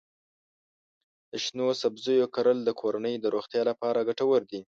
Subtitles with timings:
[1.31, 4.61] د شنو سبزیو کرل د کورنۍ د روغتیا لپاره ګټور دي.